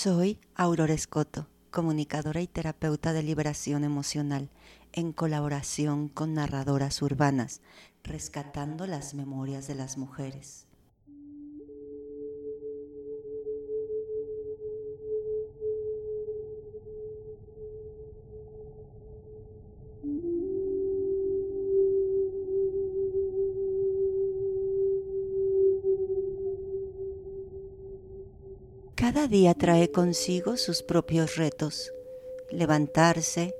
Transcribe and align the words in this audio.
Soy 0.00 0.38
Aurora 0.54 0.94
Escoto, 0.94 1.48
comunicadora 1.72 2.40
y 2.40 2.46
terapeuta 2.46 3.12
de 3.12 3.24
liberación 3.24 3.82
emocional, 3.82 4.48
en 4.92 5.12
colaboración 5.12 6.06
con 6.06 6.34
narradoras 6.34 7.02
urbanas, 7.02 7.62
rescatando 8.04 8.86
las 8.86 9.14
memorias 9.14 9.66
de 9.66 9.74
las 9.74 9.98
mujeres. 9.98 10.67
Cada 29.18 29.26
día 29.26 29.52
trae 29.52 29.90
consigo 29.90 30.56
sus 30.56 30.84
propios 30.84 31.34
retos. 31.34 31.92
Levantarse, 32.52 33.52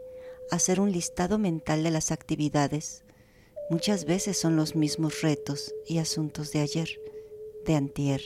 hacer 0.52 0.78
un 0.78 0.92
listado 0.92 1.36
mental 1.36 1.82
de 1.82 1.90
las 1.90 2.12
actividades. 2.12 3.02
Muchas 3.68 4.04
veces 4.04 4.38
son 4.38 4.54
los 4.54 4.76
mismos 4.76 5.20
retos 5.20 5.74
y 5.84 5.98
asuntos 5.98 6.52
de 6.52 6.60
ayer, 6.60 6.88
de 7.66 7.74
antier, 7.74 8.22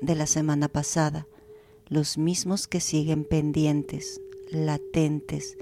de 0.00 0.16
la 0.16 0.26
semana 0.26 0.66
pasada, 0.66 1.28
los 1.86 2.18
mismos 2.18 2.66
que 2.66 2.80
siguen 2.80 3.24
pendientes, 3.24 4.20
latentes, 4.50 5.56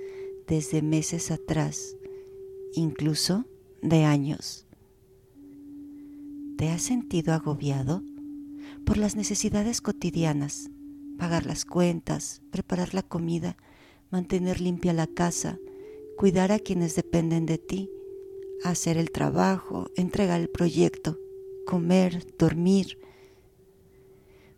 desde 0.46 0.80
meses 0.80 1.30
atrás, 1.30 1.98
incluso 2.72 3.44
de 3.82 4.04
años. 4.04 4.64
¿Te 6.56 6.70
has 6.70 6.80
sentido 6.80 7.34
agobiado 7.34 8.02
por 8.86 8.96
las 8.96 9.16
necesidades 9.16 9.82
cotidianas? 9.82 10.70
Pagar 11.18 11.46
las 11.46 11.64
cuentas, 11.64 12.42
preparar 12.50 12.94
la 12.94 13.02
comida, 13.02 13.56
mantener 14.10 14.60
limpia 14.60 14.92
la 14.92 15.06
casa, 15.06 15.58
cuidar 16.16 16.52
a 16.52 16.58
quienes 16.58 16.94
dependen 16.94 17.46
de 17.46 17.58
ti, 17.58 17.90
hacer 18.62 18.96
el 18.96 19.10
trabajo, 19.10 19.90
entregar 19.96 20.40
el 20.40 20.48
proyecto, 20.48 21.18
comer, 21.66 22.24
dormir. 22.38 22.98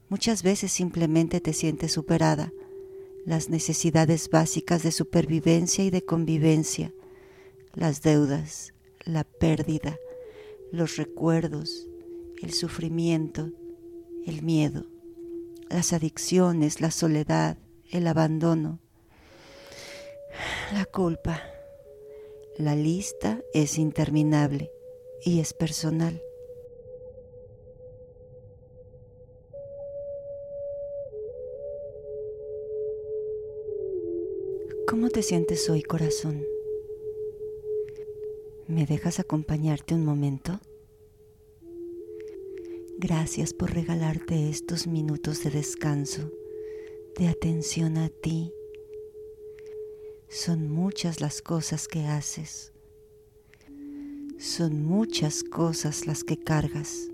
Muchas 0.08 0.42
veces 0.42 0.72
simplemente 0.72 1.40
te 1.40 1.52
sientes 1.52 1.92
superada. 1.92 2.52
Las 3.24 3.48
necesidades 3.48 4.30
básicas 4.30 4.82
de 4.82 4.92
supervivencia 4.92 5.84
y 5.84 5.90
de 5.90 6.04
convivencia, 6.04 6.92
las 7.74 8.02
deudas, 8.02 8.72
la 9.04 9.24
pérdida, 9.24 9.96
los 10.70 10.96
recuerdos, 10.96 11.88
el 12.40 12.52
sufrimiento, 12.52 13.50
el 14.26 14.42
miedo 14.42 14.86
las 15.70 15.92
adicciones, 15.92 16.80
la 16.80 16.90
soledad, 16.90 17.58
el 17.90 18.06
abandono, 18.06 18.80
la 20.72 20.84
culpa. 20.84 21.42
La 22.58 22.74
lista 22.74 23.42
es 23.52 23.76
interminable 23.76 24.70
y 25.22 25.40
es 25.40 25.52
personal. 25.52 26.22
¿Cómo 34.88 35.10
te 35.10 35.22
sientes 35.22 35.68
hoy, 35.68 35.82
corazón? 35.82 36.44
¿Me 38.66 38.86
dejas 38.86 39.20
acompañarte 39.20 39.94
un 39.94 40.04
momento? 40.04 40.58
Gracias 42.98 43.52
por 43.52 43.74
regalarte 43.74 44.48
estos 44.48 44.86
minutos 44.86 45.44
de 45.44 45.50
descanso, 45.50 46.30
de 47.18 47.28
atención 47.28 47.98
a 47.98 48.08
ti. 48.08 48.54
Son 50.30 50.70
muchas 50.70 51.20
las 51.20 51.42
cosas 51.42 51.88
que 51.88 52.06
haces. 52.06 52.72
Son 54.38 54.82
muchas 54.82 55.44
cosas 55.44 56.06
las 56.06 56.24
que 56.24 56.38
cargas. 56.38 57.10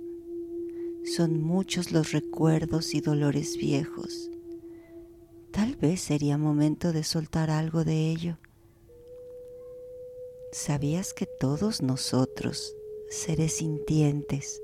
Son 1.03 1.43
muchos 1.43 1.91
los 1.91 2.13
recuerdos 2.13 2.95
y 2.95 3.01
dolores 3.01 3.57
viejos. 3.57 4.31
Tal 5.51 5.75
vez 5.75 6.01
sería 6.01 6.39
momento 6.39 6.93
de 6.93 7.03
soltar 7.03 7.51
algo 7.51 7.83
de 7.83 8.09
ello. 8.09 8.39
¿Sabías 10.53 11.13
que 11.13 11.27
todos 11.27 11.83
nosotros, 11.83 12.73
seres 13.11 13.55
sintientes, 13.55 14.63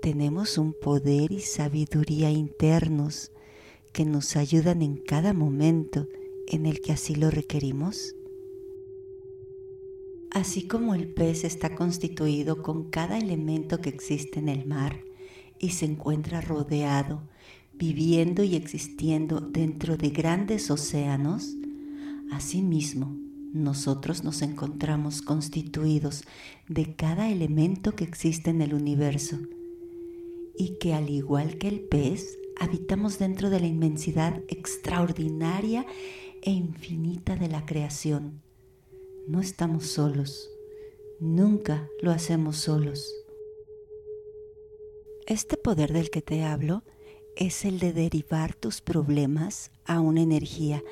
tenemos 0.00 0.56
un 0.56 0.72
poder 0.72 1.30
y 1.30 1.40
sabiduría 1.40 2.30
internos 2.30 3.32
que 3.92 4.04
nos 4.04 4.36
ayudan 4.36 4.82
en 4.82 4.96
cada 4.96 5.34
momento 5.34 6.08
en 6.48 6.66
el 6.66 6.80
que 6.80 6.92
así 6.92 7.14
lo 7.14 7.30
requerimos? 7.30 8.14
Así 10.30 10.66
como 10.66 10.94
el 10.94 11.08
pez 11.08 11.44
está 11.44 11.74
constituido 11.74 12.62
con 12.62 12.88
cada 12.88 13.18
elemento 13.18 13.80
que 13.80 13.90
existe 13.90 14.38
en 14.38 14.48
el 14.48 14.64
mar 14.64 15.04
y 15.58 15.70
se 15.70 15.84
encuentra 15.84 16.40
rodeado, 16.40 17.22
viviendo 17.74 18.42
y 18.42 18.56
existiendo 18.56 19.40
dentro 19.40 19.96
de 19.96 20.10
grandes 20.10 20.70
océanos, 20.70 21.56
asimismo 22.30 23.16
nosotros 23.52 24.22
nos 24.22 24.42
encontramos 24.42 25.20
constituidos 25.20 26.22
de 26.68 26.94
cada 26.94 27.28
elemento 27.28 27.96
que 27.96 28.04
existe 28.04 28.50
en 28.50 28.62
el 28.62 28.72
universo 28.72 29.38
y 30.56 30.78
que 30.78 30.94
al 30.94 31.10
igual 31.10 31.58
que 31.58 31.68
el 31.68 31.80
pez, 31.80 32.38
habitamos 32.58 33.18
dentro 33.18 33.50
de 33.50 33.60
la 33.60 33.66
inmensidad 33.66 34.42
extraordinaria 34.48 35.86
e 36.42 36.50
infinita 36.50 37.36
de 37.36 37.48
la 37.48 37.64
creación. 37.64 38.42
No 39.26 39.40
estamos 39.40 39.86
solos, 39.86 40.50
nunca 41.20 41.88
lo 42.02 42.10
hacemos 42.10 42.56
solos. 42.56 43.14
Este 45.26 45.56
poder 45.56 45.92
del 45.92 46.10
que 46.10 46.22
te 46.22 46.42
hablo 46.42 46.82
es 47.36 47.64
el 47.64 47.78
de 47.78 47.92
derivar 47.92 48.54
tus 48.54 48.80
problemas 48.80 49.70
a 49.84 50.00
una 50.00 50.22
energía 50.22 50.82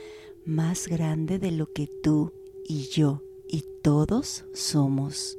más 0.45 0.89
grande 0.89 1.39
de 1.39 1.51
lo 1.51 1.73
que 1.73 1.89
tú 2.03 2.33
y 2.65 2.89
yo 2.89 3.23
y 3.49 3.65
todos 3.83 4.45
somos. 4.55 5.37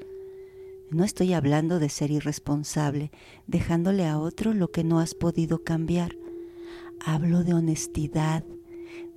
No 0.91 1.03
estoy 1.03 1.33
hablando 1.33 1.77
de 1.77 1.89
ser 1.89 2.09
irresponsable, 2.09 3.11
dejándole 3.45 4.07
a 4.07 4.17
otro 4.17 4.55
lo 4.55 4.72
que 4.72 4.83
no 4.83 5.00
has 5.00 5.13
podido 5.13 5.63
cambiar. 5.63 6.16
Hablo 7.05 7.44
de 7.44 7.53
honestidad, 7.53 8.44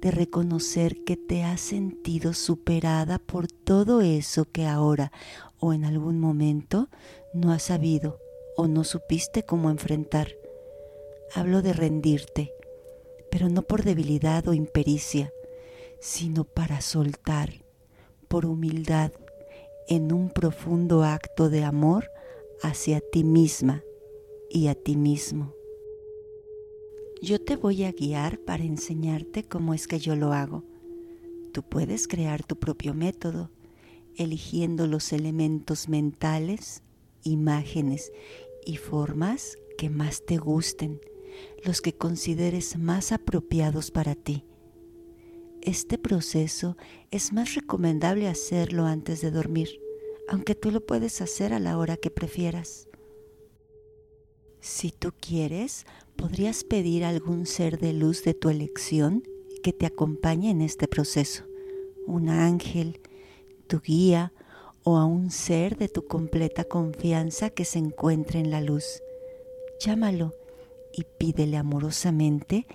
de 0.03 0.10
reconocer 0.10 1.03
que 1.05 1.16
te 1.16 1.44
has 1.44 1.62
sentido 1.62 2.34
superada 2.34 3.19
por 3.19 3.49
todo 3.49 4.03
eso 4.03 4.44
que 4.44 4.66
ahora 4.66 5.12
o 5.60 5.72
en 5.72 5.84
algún 5.84 6.21
momento 6.21 6.88
no 7.33 7.53
has 7.53 7.62
sabido 7.62 8.19
o 8.56 8.69
no 8.69 8.84
supiste 8.84 9.44
cómo 9.44 9.71
enfrentar. 9.71 10.28
Hablo 11.34 11.62
de 11.62 11.72
rendirte, 11.72 12.53
pero 13.31 13.49
no 13.49 13.62
por 13.62 13.83
debilidad 13.83 14.47
o 14.47 14.53
impericia, 14.53 15.33
sino 16.00 16.44
para 16.44 16.83
soltar, 16.83 17.65
por 18.28 18.44
humildad, 18.44 19.12
en 19.88 20.12
un 20.12 20.31
profundo 20.31 21.03
acto 21.03 21.50
de 21.50 21.65
amor 21.65 22.09
hacia 22.62 23.00
ti 23.00 23.25
misma 23.25 23.82
y 24.50 24.69
a 24.69 24.75
ti 24.75 24.97
mismo. 24.97 25.54
Yo 27.20 27.41
te 27.41 27.56
voy 27.56 27.84
a 27.84 27.92
guiar 27.92 28.38
para 28.38 28.65
enseñarte 28.65 29.44
cómo 29.44 29.75
es 29.75 29.87
que 29.87 29.98
yo 29.98 30.16
lo 30.16 30.32
hago. 30.32 30.65
Tú 31.53 31.62
puedes 31.62 32.09
crear 32.09 32.44
tu 32.44 32.56
propio 32.56 32.94
método, 32.94 33.50
eligiendo 34.16 34.87
los 34.87 35.12
elementos 35.12 35.88
mentales, 35.88 36.82
imágenes 37.22 38.12
y 38.65 38.76
formas 38.76 39.56
que 39.78 39.88
más 39.88 40.25
te 40.25 40.37
gusten, 40.37 41.00
los 41.65 41.81
que 41.81 41.92
consideres 41.92 42.77
más 42.77 43.12
apropiados 43.12 43.91
para 43.91 44.15
ti. 44.15 44.45
Este 45.64 45.97
proceso 45.97 46.76
es 47.12 47.32
más 47.32 47.54
recomendable 47.54 48.26
hacerlo 48.26 48.84
antes 48.84 49.20
de 49.20 49.30
dormir, 49.30 49.68
aunque 50.28 50.56
tú 50.56 50.72
lo 50.72 50.84
puedes 50.84 51.20
hacer 51.20 51.54
a 51.54 51.60
la 51.60 51.78
hora 51.78 51.97
que 51.97 52.10
prefieras. 52.10 52.88
Si 54.59 54.91
tú 54.91 55.12
quieres, 55.20 55.86
podrías 56.16 56.64
pedir 56.64 57.04
a 57.04 57.10
algún 57.10 57.47
ser 57.47 57.78
de 57.78 57.92
luz 57.92 58.24
de 58.24 58.34
tu 58.34 58.48
elección 58.48 59.22
que 59.62 59.72
te 59.72 59.86
acompañe 59.86 60.50
en 60.50 60.62
este 60.62 60.88
proceso, 60.88 61.44
un 62.09 62.28
ángel, 62.28 63.00
tu 63.68 63.80
guía 63.80 64.32
o 64.82 64.97
a 64.97 65.04
un 65.04 65.30
ser 65.30 65.78
de 65.78 65.88
tu 65.88 66.09
completa 66.09 66.64
confianza 66.64 67.50
que 67.50 67.64
se 67.64 67.78
encuentre 67.78 68.41
en 68.41 68.50
la 68.50 68.60
luz. 68.60 69.00
Llámalo 69.78 70.34
y 70.92 71.04
pídele 71.18 71.56
amorosamente 71.56 72.66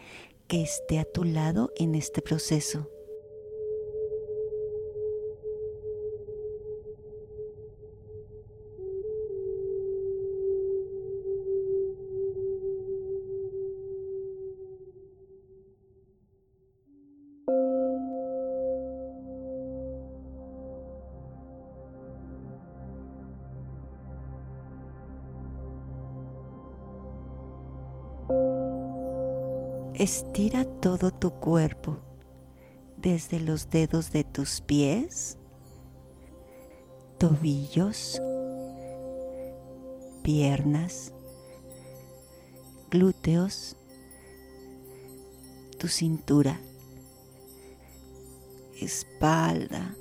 que 0.48 0.62
esté 0.62 1.00
a 1.00 1.06
tu 1.06 1.24
lado 1.24 1.72
en 1.76 1.94
este 1.94 2.22
proceso. 2.22 2.90
Estira 30.00 30.64
todo 30.64 31.10
tu 31.10 31.32
cuerpo, 31.32 31.98
desde 32.98 33.40
los 33.40 33.72
dedos 33.72 34.12
de 34.12 34.24
tus 34.24 34.62
pies, 34.62 35.40
tobillos, 37.18 38.22
piernas, 40.22 41.14
glúteos, 42.92 43.76
tu 45.80 45.88
cintura, 45.88 46.62
espalda, 48.80 49.96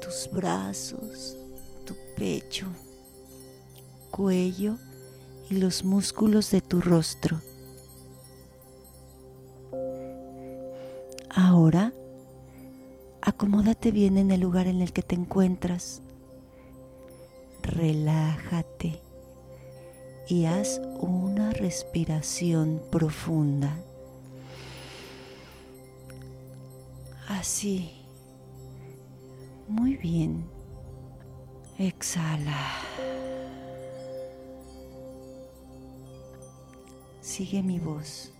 tus 0.00 0.28
brazos, 0.32 1.36
tu 1.84 1.94
pecho, 2.16 2.66
cuello 4.10 4.78
y 5.48 5.58
los 5.58 5.84
músculos 5.84 6.50
de 6.50 6.60
tu 6.60 6.80
rostro. 6.80 7.40
Ahora, 11.56 11.94
acomódate 13.22 13.90
bien 13.90 14.18
en 14.18 14.30
el 14.30 14.40
lugar 14.40 14.66
en 14.66 14.82
el 14.82 14.92
que 14.92 15.00
te 15.00 15.14
encuentras. 15.14 16.02
Relájate 17.62 19.00
y 20.28 20.44
haz 20.44 20.82
una 21.00 21.52
respiración 21.52 22.82
profunda. 22.92 23.74
Así. 27.26 28.02
Muy 29.66 29.96
bien. 29.96 30.44
Exhala. 31.78 32.82
Sigue 37.22 37.62
mi 37.62 37.78
voz. 37.78 38.35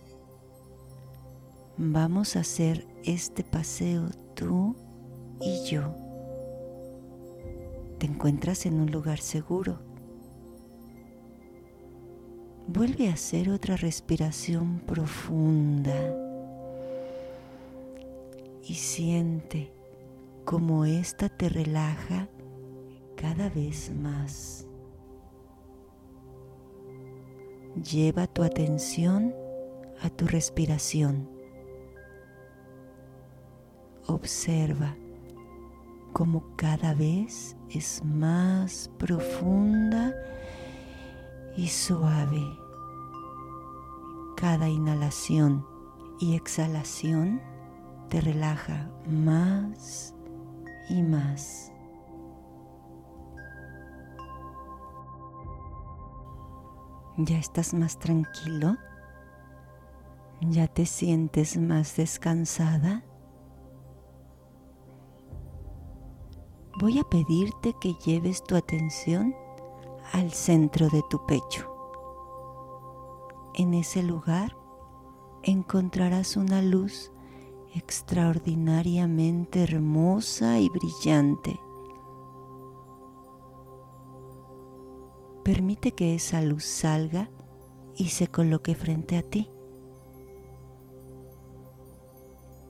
Vamos 1.79 2.35
a 2.35 2.39
hacer 2.39 2.87
este 3.03 3.43
paseo 3.43 4.09
tú 4.33 4.75
y 5.39 5.63
yo. 5.69 5.95
Te 7.99 8.07
encuentras 8.07 8.65
en 8.65 8.79
un 8.79 8.89
lugar 8.89 9.19
seguro. 9.19 9.77
Vuelve 12.67 13.09
a 13.09 13.13
hacer 13.13 13.51
otra 13.51 13.77
respiración 13.77 14.79
profunda 14.87 15.93
y 18.63 18.73
siente 18.73 19.71
cómo 20.45 20.83
esta 20.83 21.29
te 21.29 21.47
relaja 21.47 22.27
cada 23.15 23.49
vez 23.49 23.91
más. 23.93 24.65
Lleva 27.83 28.25
tu 28.25 28.41
atención 28.41 29.35
a 30.01 30.09
tu 30.09 30.25
respiración. 30.25 31.36
Observa 34.07 34.95
cómo 36.13 36.43
cada 36.55 36.93
vez 36.93 37.57
es 37.69 38.03
más 38.05 38.89
profunda 38.97 40.13
y 41.57 41.67
suave. 41.67 42.41
Cada 44.37 44.69
inhalación 44.69 45.65
y 46.19 46.35
exhalación 46.35 47.41
te 48.09 48.21
relaja 48.21 48.89
más 49.05 50.15
y 50.89 51.03
más. 51.03 51.71
¿Ya 57.17 57.39
estás 57.39 57.73
más 57.73 57.99
tranquilo? 57.99 58.77
¿Ya 60.41 60.67
te 60.67 60.85
sientes 60.85 61.57
más 61.57 61.97
descansada? 61.97 63.03
Voy 66.79 66.99
a 66.99 67.03
pedirte 67.03 67.73
que 67.73 67.95
lleves 67.95 68.43
tu 68.43 68.55
atención 68.55 69.33
al 70.13 70.31
centro 70.31 70.89
de 70.89 71.01
tu 71.09 71.25
pecho. 71.25 71.67
En 73.55 73.73
ese 73.73 74.03
lugar 74.03 74.55
encontrarás 75.41 76.37
una 76.37 76.61
luz 76.61 77.11
extraordinariamente 77.73 79.63
hermosa 79.63 80.59
y 80.59 80.69
brillante. 80.69 81.59
Permite 85.43 85.93
que 85.93 86.13
esa 86.13 86.43
luz 86.43 86.63
salga 86.63 87.31
y 87.95 88.09
se 88.09 88.27
coloque 88.27 88.75
frente 88.75 89.17
a 89.17 89.23
ti. 89.23 89.49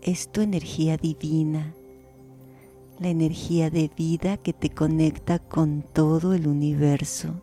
Es 0.01 0.31
tu 0.31 0.39
energía 0.39 0.95
divina, 0.95 1.75
la 2.99 3.09
energía 3.09 3.69
de 3.69 3.89
vida 3.95 4.37
que 4.37 4.53
te 4.53 4.69
conecta 4.69 5.39
con 5.39 5.81
todo 5.81 6.33
el 6.33 6.47
universo. 6.47 7.33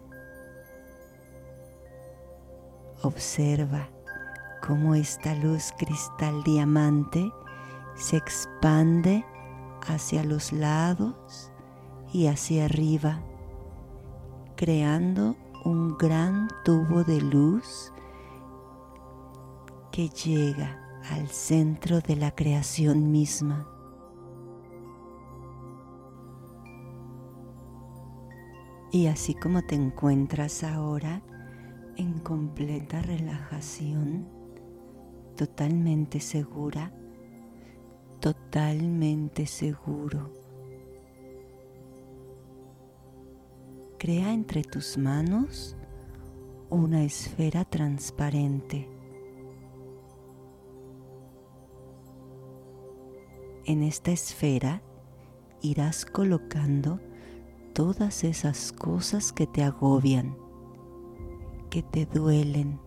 Observa 3.02 3.88
cómo 4.66 4.94
esta 4.94 5.34
luz 5.34 5.72
cristal 5.78 6.42
diamante 6.42 7.30
se 7.96 8.16
expande 8.16 9.24
hacia 9.86 10.24
los 10.24 10.52
lados 10.52 11.50
y 12.12 12.26
hacia 12.26 12.64
arriba 12.64 13.22
creando 14.56 15.36
un 15.64 15.96
gran 15.98 16.48
tubo 16.64 17.04
de 17.04 17.20
luz 17.20 17.92
que 19.90 20.08
llega 20.08 20.80
al 21.10 21.28
centro 21.28 22.00
de 22.00 22.16
la 22.16 22.34
creación 22.34 23.10
misma. 23.10 23.73
Y 28.94 29.08
así 29.08 29.34
como 29.34 29.62
te 29.62 29.74
encuentras 29.74 30.62
ahora 30.62 31.20
en 31.96 32.20
completa 32.20 33.02
relajación, 33.02 34.28
totalmente 35.36 36.20
segura, 36.20 36.92
totalmente 38.20 39.46
seguro 39.46 40.30
crea 44.04 44.34
entre 44.34 44.62
tus 44.62 44.98
manos 44.98 45.78
una 46.68 47.04
esfera 47.04 47.64
transparente. 47.64 48.86
En 53.64 53.82
esta 53.82 54.10
esfera 54.10 54.82
irás 55.62 56.04
colocando 56.04 57.00
todas 57.74 58.24
esas 58.24 58.72
cosas 58.72 59.32
que 59.32 59.46
te 59.46 59.62
agobian, 59.62 60.36
que 61.70 61.82
te 61.82 62.06
duelen, 62.06 62.80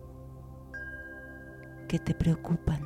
que 1.88 1.98
te 1.98 2.14
preocupan. 2.14 2.82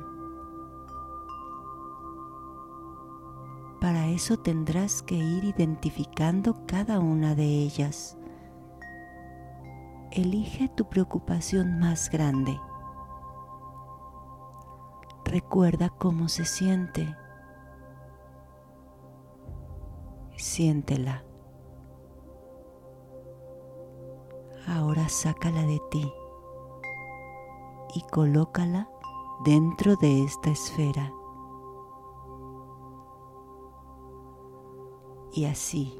Para 3.81 4.07
eso 4.09 4.37
tendrás 4.37 5.01
que 5.01 5.15
ir 5.15 5.43
identificando 5.43 6.65
cada 6.67 6.99
una 6.99 7.35
de 7.35 7.45
ellas 7.45 8.17
elige 10.13 10.69
tu 10.69 10.85
preocupación 10.85 11.79
más 11.79 12.09
grande. 12.09 12.59
Recuerda 15.25 15.89
cómo 15.89 16.29
se 16.29 16.45
siente. 16.45 17.15
Siéntela. 20.37 21.23
Ahora 24.67 25.09
sácala 25.09 25.63
de 25.63 25.81
ti 25.91 26.13
y 27.93 28.01
colócala 28.11 28.89
dentro 29.43 29.95
de 29.95 30.23
esta 30.23 30.49
esfera. 30.49 31.11
Y 35.33 35.45
así, 35.45 35.99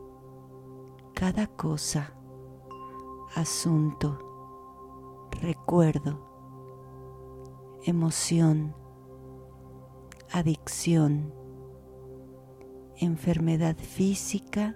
cada 1.13 1.47
cosa 1.47 2.13
asunto, 3.35 4.19
recuerdo, 5.41 6.19
emoción, 7.83 8.75
adicción, 10.31 11.33
enfermedad 12.97 13.75
física, 13.75 14.75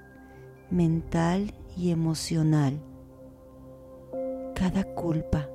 mental 0.72 1.53
y 1.75 1.91
emocional, 1.91 2.84
cada 4.57 4.83
culpa 4.83 5.47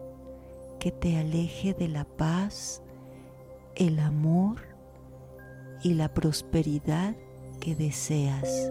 que 0.78 0.92
te 0.92 1.16
aleje 1.18 1.74
de 1.74 1.88
la 1.88 2.04
paz, 2.04 2.82
el 3.74 3.98
amor 3.98 4.58
y 5.82 5.94
la 5.94 6.12
prosperidad 6.12 7.16
que 7.60 7.74
deseas. 7.74 8.70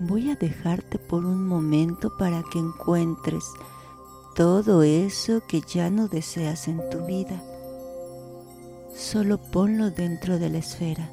voy 0.00 0.30
a 0.30 0.34
dejarte 0.34 0.98
por 0.98 1.26
un 1.26 1.46
momento 1.46 2.16
para 2.16 2.42
que 2.50 2.58
encuentres 2.58 3.44
todo 4.34 4.82
eso 4.82 5.42
que 5.46 5.60
ya 5.60 5.90
no 5.90 6.08
deseas 6.08 6.68
en 6.68 6.88
tu 6.88 7.04
vida. 7.04 7.42
Solo 8.94 9.38
ponlo 9.38 9.90
dentro 9.90 10.38
de 10.38 10.48
la 10.48 10.58
esfera. 10.58 11.10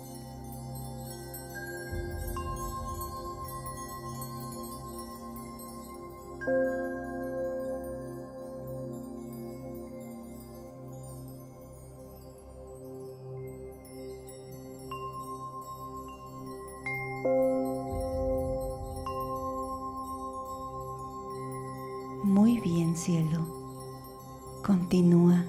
Muy 6.48 6.54
bien, 22.62 22.96
cielo. 22.96 23.46
Continúa. 24.66 25.44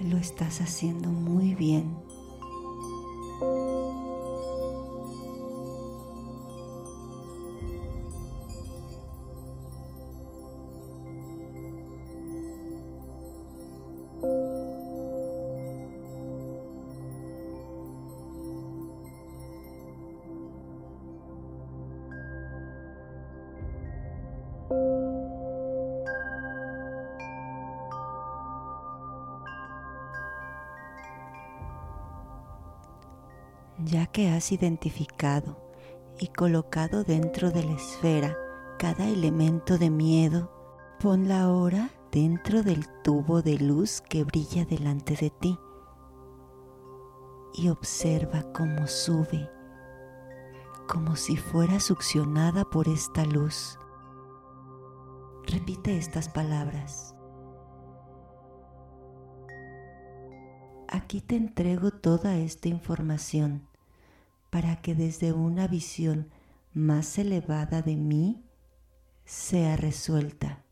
Lo 0.00 0.16
estás 0.16 0.62
haciendo 0.62 1.10
ya 33.86 34.06
que 34.06 34.28
has 34.30 34.50
identificado 34.50 35.56
y 36.18 36.28
colocado 36.28 37.04
dentro 37.04 37.50
de 37.50 37.62
la 37.64 37.72
esfera 37.72 38.36
cada 38.78 39.06
elemento 39.08 39.78
de 39.78 39.90
miedo, 39.90 40.50
ponla 41.00 41.42
ahora 41.42 41.90
dentro 42.10 42.62
del 42.62 42.84
tubo 43.02 43.42
de 43.42 43.58
luz 43.58 44.00
que 44.00 44.24
brilla 44.24 44.64
delante 44.64 45.14
de 45.14 45.30
ti 45.30 45.58
y 47.54 47.68
observa 47.68 48.42
cómo 48.52 48.86
sube, 48.86 49.48
como 50.88 51.14
si 51.14 51.36
fuera 51.36 51.78
succionada 51.78 52.64
por 52.64 52.88
esta 52.88 53.24
luz. 53.24 53.78
Repite 55.46 55.96
estas 55.96 56.28
palabras. 56.28 57.14
Aquí 60.88 61.20
te 61.20 61.36
entrego 61.36 61.92
toda 61.92 62.36
esta 62.36 62.68
información 62.68 63.68
para 64.56 64.76
que 64.76 64.94
desde 64.94 65.34
una 65.34 65.68
visión 65.68 66.30
más 66.72 67.18
elevada 67.18 67.82
de 67.82 67.94
mí 67.94 68.42
sea 69.26 69.76
resuelta. 69.76 70.64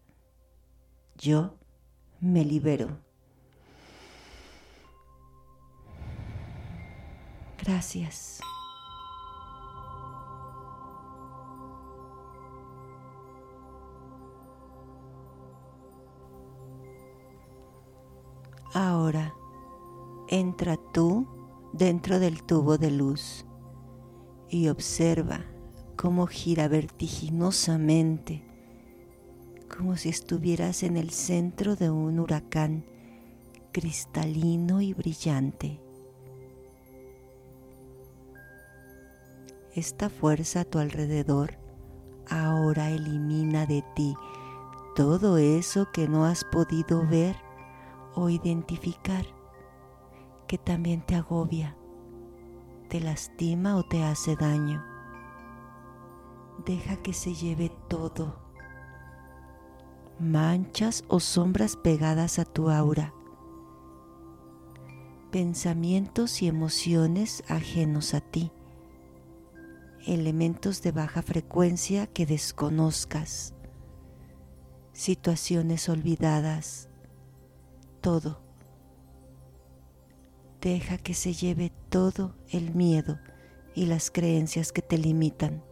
Yo 1.19 1.59
me 2.19 2.47
libero. 2.47 2.99
Gracias. 7.63 8.41
Ahora 18.73 19.35
entra 20.29 20.79
tú 20.95 21.29
dentro 21.75 22.19
del 22.19 22.45
tubo 22.45 22.79
de 22.79 22.91
luz 22.91 23.45
y 24.55 24.69
observa 24.69 25.41
cómo 25.97 26.29
gira 26.29 26.69
vertiginosamente, 26.69 28.45
como 29.77 29.97
si 29.97 30.11
estuvieras 30.11 30.85
en 30.85 30.97
el 30.97 31.11
centro 31.11 31.75
de 31.75 31.91
un 31.91 32.21
huracán 32.21 32.85
cristalino 33.73 34.81
y 34.81 34.95
brillante. 34.95 35.81
Esta 39.75 40.09
fuerza 40.09 40.61
a 40.61 40.65
tu 40.65 40.79
alrededor 40.79 41.59
ahora 42.31 42.91
elimina 42.91 43.67
de 43.67 43.83
ti 43.97 44.15
todo 44.95 45.37
eso 45.37 45.91
que 45.93 46.07
no 46.07 46.27
has 46.27 46.45
podido 46.45 47.05
ver 47.09 47.35
o 48.15 48.31
identificar, 48.31 49.27
que 50.47 50.59
también 50.59 51.05
te 51.05 51.17
agobia 51.17 51.77
te 52.95 53.01
lastima 53.01 53.75
o 53.75 53.83
te 53.83 54.05
hace 54.05 54.37
daño. 54.37 54.85
Deja 56.65 56.95
que 57.03 57.13
se 57.13 57.35
lleve 57.35 57.73
todo. 57.89 58.39
Manchas 60.21 61.03
o 61.09 61.19
sombras 61.19 61.75
pegadas 61.75 62.39
a 62.39 62.45
tu 62.45 62.71
aura. 62.71 63.13
Pensamientos 65.33 66.41
y 66.41 66.47
emociones 66.47 67.43
ajenos 67.49 68.15
a 68.15 68.21
ti. 68.21 68.53
Elementos 70.07 70.81
de 70.81 70.93
baja 70.93 71.23
frecuencia 71.23 72.07
que 72.07 72.27
desconozcas. 72.27 73.55
Situaciones 74.93 75.89
olvidadas. 75.89 76.89
Todo 78.01 78.44
Deja 80.65 80.97
que 80.97 81.13
se 81.13 81.35
lleve 81.35 81.71
todo 81.91 82.37
el 82.49 82.75
miedo 82.75 83.19
y 83.75 83.85
las 83.85 84.11
creencias 84.11 84.73
que 84.73 84.81
te 84.81 84.97
limitan. 84.97 85.63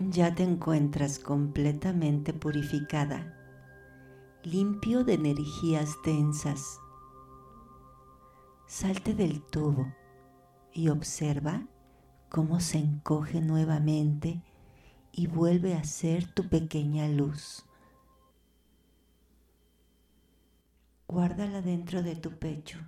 Ya 0.00 0.34
te 0.34 0.42
encuentras 0.42 1.20
completamente 1.20 2.32
purificada, 2.32 3.38
limpio 4.42 5.04
de 5.04 5.14
energías 5.14 5.94
densas. 6.04 6.80
Salte 8.66 9.14
del 9.14 9.40
tubo 9.40 9.86
y 10.72 10.88
observa 10.88 11.66
cómo 12.28 12.60
se 12.60 12.78
encoge 12.78 13.40
nuevamente 13.40 14.42
y 15.12 15.26
vuelve 15.26 15.74
a 15.74 15.84
ser 15.84 16.32
tu 16.32 16.48
pequeña 16.48 17.06
luz. 17.08 17.66
Guárdala 21.06 21.60
dentro 21.60 22.02
de 22.02 22.16
tu 22.16 22.38
pecho. 22.38 22.78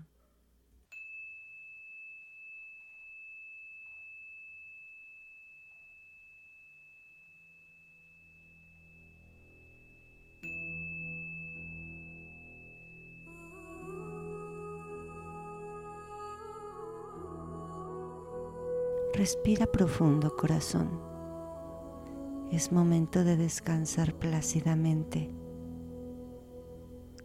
Respira 19.15 19.67
profundo, 19.67 20.35
corazón. 20.35 20.91
Es 22.51 22.73
momento 22.73 23.23
de 23.23 23.37
descansar 23.37 24.13
plácidamente. 24.15 25.31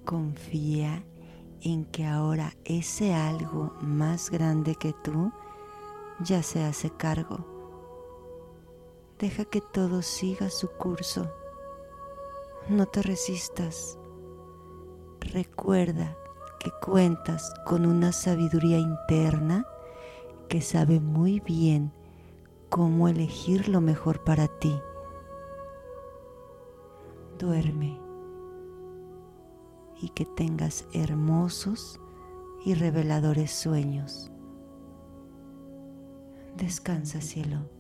Confía 0.06 1.04
en 1.62 1.86
que 1.86 2.06
ahora 2.06 2.54
ese 2.64 3.16
algo 3.16 3.74
más 3.82 4.30
grande 4.30 4.76
que 4.76 4.94
tú 5.04 5.32
ya 6.20 6.44
se 6.44 6.64
hace 6.64 6.92
cargo. 6.92 7.48
Deja 9.18 9.46
que 9.46 9.60
todo 9.60 10.04
siga 10.04 10.52
su 10.52 10.68
curso. 10.68 11.28
No 12.70 12.86
te 12.86 13.02
resistas. 13.02 13.98
Recuerda 15.22 16.16
que 16.60 16.70
cuentas 16.86 17.52
con 17.66 17.88
una 17.88 18.12
sabiduría 18.12 18.78
interna 18.78 19.66
que 20.50 20.62
sabe 20.62 21.00
muy 21.00 21.40
bien 21.40 21.94
cómo 22.70 23.08
elegir 23.08 23.70
lo 23.70 23.80
mejor 23.82 24.24
para 24.24 24.48
ti. 24.48 24.76
Duerme 27.38 27.98
y 30.02 30.10
que 30.10 30.26
tengas 30.26 30.86
hermosos 30.92 32.02
y 32.66 32.74
reveladores 32.74 33.52
sueños. 33.52 34.32
Descansa, 36.58 37.22
cielo. 37.22 37.79